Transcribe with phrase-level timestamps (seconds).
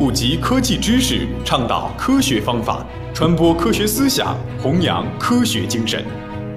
[0.00, 6.02] 普及科技知识，倡导科学方法，传播科学思想，弘扬科学精神，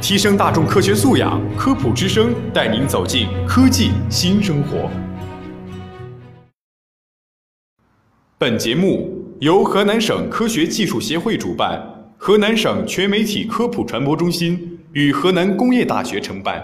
[0.00, 1.40] 提升大众科学素养。
[1.56, 4.90] 科普之声带您走进科技新生活。
[8.38, 11.80] 本节目由河南省科学技术协会主办，
[12.16, 16.60] 河南省全媒体科普传播中心与河南工业大学承办。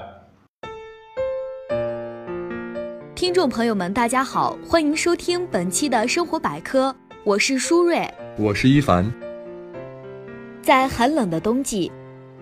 [3.24, 8.06] 听众朋友们，大家好，欢迎收听本期的生活百科，我是舒瑞，
[8.36, 9.10] 我是一凡。
[10.60, 11.90] 在寒冷的冬季，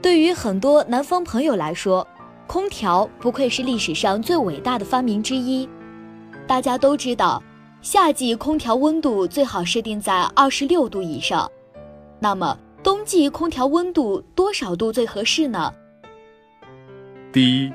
[0.03, 2.05] 对于很多南方朋友来说，
[2.49, 5.69] 空调不愧是历史上最伟大的发明之一。
[6.49, 7.41] 大家都知道，
[7.81, 11.49] 夏季空调温度最好设定在二十六度以上，
[12.19, 15.73] 那么冬季空调温度多少度最合适呢？
[17.33, 17.73] 第一，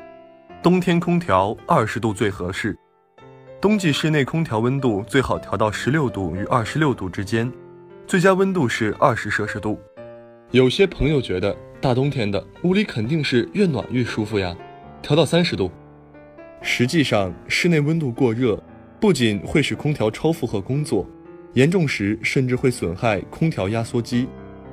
[0.61, 2.77] 冬天空调二十度最合适。
[3.59, 7.51] 冬季室内空调温度最好调到十六度与二十六度之间，
[8.05, 9.79] 最佳温度是二十摄氏度。
[10.51, 14.55] 有些朋友觉得大冬天的屋里肯定是越暖越舒服呀，
[15.01, 15.71] 调到三十度。
[16.61, 18.61] 实际上，室内温度过热
[18.99, 21.03] 不仅会使空调超负荷工作，
[21.53, 24.27] 严重时甚至会损害空调压缩机，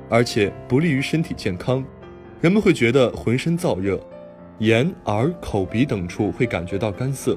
[0.09, 1.83] 而且不利于身体健康。
[2.39, 3.99] 人们会觉得浑身燥热，
[4.59, 7.35] 眼、耳、口、鼻等处会感觉到干涩。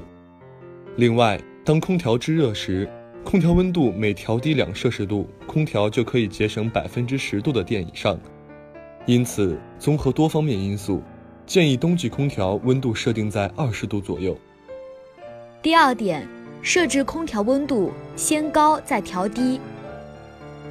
[0.99, 2.85] 另外，当空调制热时，
[3.23, 8.19] 空调温度每调低两摄氏度，空调就可以节省百分之十度的电以上。
[9.05, 11.01] 因此，综合多方面因素，
[11.45, 14.37] 建议冬季空调温度设定在二十度左右。
[15.61, 16.27] 第二点，
[16.61, 19.61] 设置空调温度先高再调低。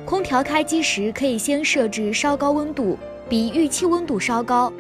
[0.05, 2.99] 空调开机时可以先设置稍高温度，
[3.31, 4.71] 比预期温度稍高，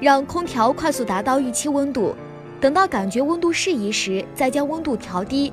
[0.00, 2.14] 让空调快速达到预期温度。
[2.58, 5.52] 等到感觉温度适宜时，再将温度调低，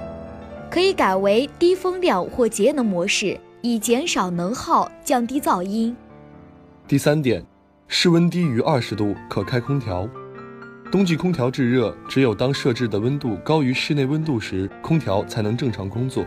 [0.70, 5.96] 可以改为低风量或节能模式，以减少能耗，降低噪音。
[6.88, 7.44] 第三点，
[7.88, 10.08] 室温低于二十度可开空调。
[10.92, 16.26] 冬季空调制热，只有当设置的温度高于室内温度时，空调才能正常工作。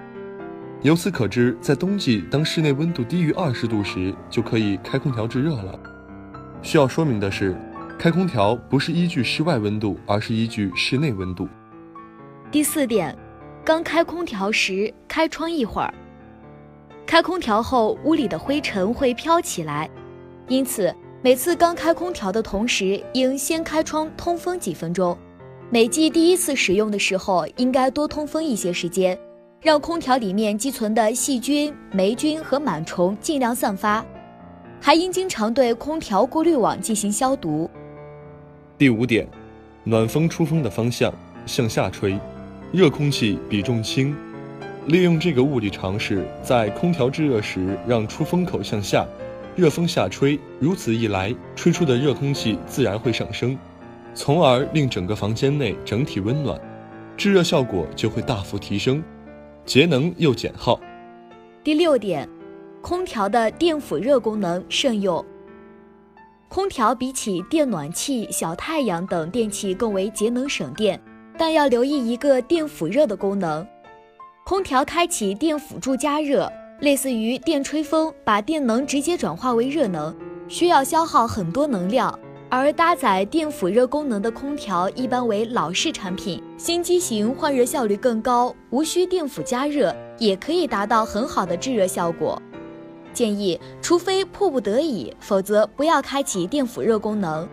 [0.83, 5.79] 由此可知，在冬季当室内温度低于二十度时，就可以开空调制热了。
[6.61, 7.57] 需要说明的是。
[7.99, 11.49] 开空调不是依据室外温度，而是依据室内温度。
[12.51, 13.17] 第四点，
[13.65, 15.93] 刚开空调时开窗一会儿。
[17.07, 19.89] 开空调后，屋里的灰尘会飘起来，
[20.47, 25.17] 因此每次刚开空调的同时，应先开窗通风几分钟。
[25.71, 29.19] 每季第一次使用的时候，应该多通风一些时间，
[29.63, 34.05] 让空调里面积存的细菌、霉菌和螨虫尽量散发，
[34.83, 37.71] 还应经常对空调过滤网进行消毒。
[38.79, 39.27] 第五点，
[39.85, 41.11] 暖风出风的方向
[41.47, 42.19] 向下吹，
[42.73, 44.15] 热空气比重轻。
[44.89, 49.07] 利用这个物理常识，在空调制热时，让出风口向下，
[49.57, 50.39] 热风下吹。
[50.61, 53.57] 如此一来，吹出的热空气自然会上升，
[54.15, 56.61] 从而令整个房间内整体温暖，
[57.17, 59.03] 制热效果就会大幅提升，
[59.65, 60.79] 节能又减耗。
[61.65, 62.29] 第六点，
[62.83, 65.25] 空调的电辅热功能慎用。
[66.49, 71.01] 空调比起电暖气、小太阳等电器更为节能省电，
[71.37, 73.67] 但要留意一个电辅热的功能。
[74.45, 80.15] 空调开启电辅助加热，类似于电吹风，把电能直接转化为热能，
[80.49, 82.17] 需要消耗很多能量。
[82.49, 92.41] 而搭载电辅热功能的空调一般为老式产品，新机型换热效率更高，无需电辅加热，也可以达到很好的制热效果。
[93.17, 97.49] 建议，除非迫不得已，否则不要开启电辅热功能。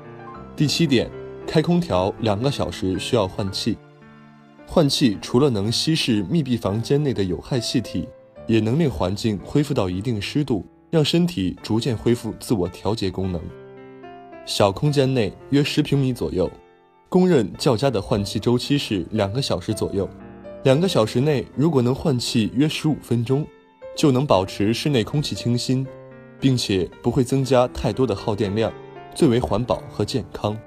[0.58, 1.10] 第七点，
[1.48, 3.78] 开空调两个小时需要换气。
[4.68, 8.10] 换气除了能稀释密闭房间内的有害气体，
[8.46, 13.42] 也能令环境恢复到一定湿度，让身体逐渐恢复自我调节功能。
[14.46, 16.52] 小空间内约十平米左右，
[17.08, 20.10] 公认较佳的换气周期是两个小时左右。
[20.64, 23.48] 两个小时内如果能换气约十五分钟。
[23.96, 25.86] 就能保持室内空气清新，
[26.40, 28.72] 并且不会增加太多的耗电量，
[29.14, 30.58] 最为环保和健康。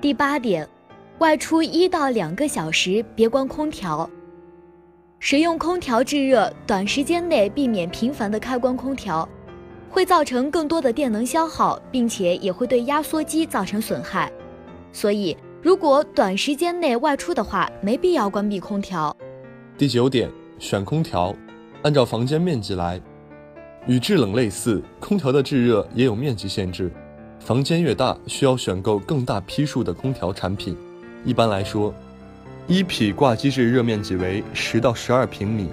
[0.00, 0.68] 第八点，
[1.18, 4.08] 外出一到两个小时别关空调。
[5.18, 9.28] 使用空调制热，短时间内避免频繁的开关空调，
[9.90, 14.32] 会造成更多的电能消耗，并且也会对压缩机造成损害。
[14.92, 19.14] 所以，如果短时间内外出的话，没必要关闭空调。
[19.76, 21.36] 第九点，选空调。
[21.82, 23.00] 按照房间面积来，
[23.86, 26.90] 与制冷类似，空调的制热也有面积限制。
[27.38, 30.76] 房间越大，需要选购更大批数的空调产品。
[31.24, 31.94] 一般来说，
[32.66, 35.70] 一匹挂机制热面积为十到十二平米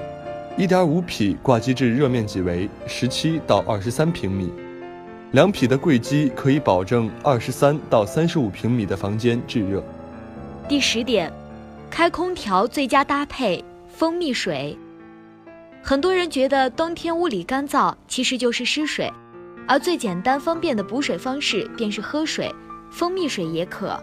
[0.57, 4.49] ，1.5匹挂机制热面积为17到23平米，
[5.33, 9.83] 两匹的柜机可以保证23到35平米的房间制热。
[10.69, 11.29] 第十点，
[11.89, 14.77] 开空调最佳搭配蜂蜜水。
[15.83, 19.11] 很多人觉得冬天屋里干燥，其实就是湿水，
[19.67, 22.53] 而最简单方便的补水方式便是喝水，
[22.91, 23.97] 蜂蜜水也可。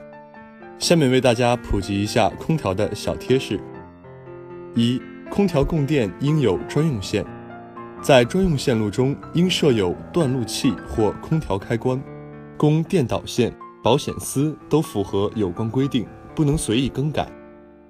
[0.78, 3.60] 下面为大家普及一下空调的小贴士：
[4.74, 5.00] 一、
[5.30, 7.24] 空调供电应有专用线，
[8.00, 12.02] 在专用线路中应设有断路器或空调开关，
[12.56, 17.30] 供电导线、保险丝都符合有关规定，不能随意更改。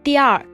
[0.02, 0.44] 第二，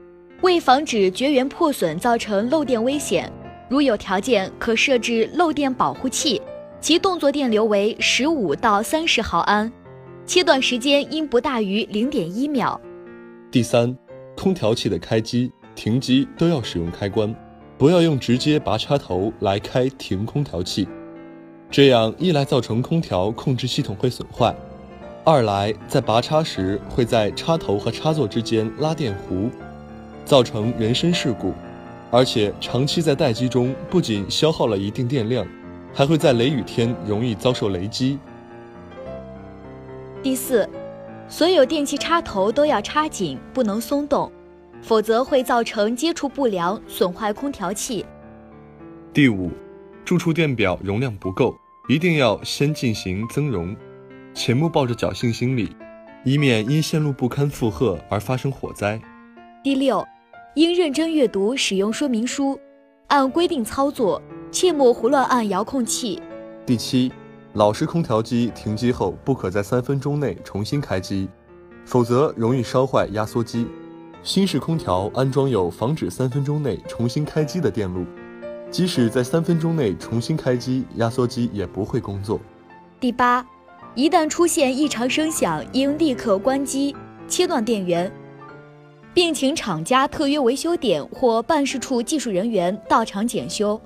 [0.41, 3.31] 为防止绝缘破损造成漏电危险，
[3.69, 6.41] 如有条件可设置漏电保护器，
[6.79, 9.71] 其动作电流为十五到三十毫安。
[10.25, 12.79] 切断时间应不大于零点一秒。
[13.51, 13.95] 第三，
[14.35, 17.35] 空调器的开机、停机都要使用开关，
[17.77, 20.87] 不要用直接拔插头来开停空调器，
[21.69, 24.55] 这样一来造成空调控制系统会损坏，
[25.23, 29.49] 二来在拔插时会在插头和插座之间拉电弧，
[30.25, 31.53] 造成人身事故，
[32.09, 35.45] 而且长期在待机中不仅消耗了一定电量，
[35.93, 38.17] 还会在雷雨天容易遭受雷击。
[40.23, 40.69] 第四，
[41.27, 44.31] 所有电器插头都要插紧，不能松动，
[44.81, 48.05] 否则会造成接触不良，损坏空调器。
[49.11, 49.49] 第五，
[50.05, 51.57] 住处电表容量不够，
[51.89, 53.75] 一定要先进行增容，
[54.33, 55.75] 切莫抱着侥幸心理，
[56.23, 59.01] 以免因线路不堪负荷而发生火灾。
[59.63, 60.03] 第六，
[60.55, 62.59] 应认真阅读使用说明书，
[63.09, 64.19] 按规定操作，
[64.51, 66.19] 切莫胡乱按遥控器。
[66.65, 67.11] 第七。
[67.53, 71.27] 老式空调机停机后，不可在三分钟内重新开机，
[71.85, 73.67] 否则容易烧坏压缩机。
[74.23, 78.05] 新式空调安装有防止三分钟内重新开机的电路，
[78.71, 82.39] 即使在三分钟内重新开机，压缩机也不会工作。
[83.01, 83.45] 第八，
[83.95, 86.95] 一旦出现异常声响，应立刻关机，
[87.27, 88.09] 切断电源，
[89.13, 93.79] 并请厂家特约维修点或办事处技术人员到场检修。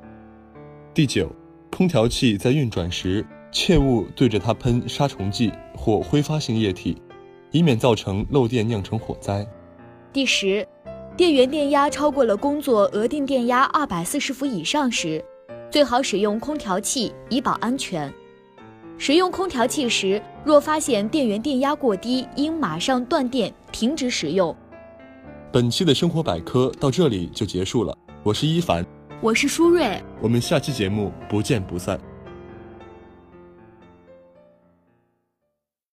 [0.94, 1.32] 第九，
[1.72, 3.26] 空调器在运转时。
[3.52, 7.02] 切勿对着它喷杀虫剂或挥发性液体，
[7.52, 9.48] 以免造成漏电酿成火灾。
[10.12, 10.68] 第十，
[11.16, 15.24] 电源电压超过了工作额定电压二百四十伏以上时，
[15.72, 18.14] 最好使用空调器以保安全。
[18.98, 24.54] 使用空调器时，若发现电源电压过低，应马上断电停止使用。
[25.56, 28.86] 本期的生活百科到这里就结束了，我是一凡，
[29.22, 31.98] 我是舒瑞，我们下期节目不见不散。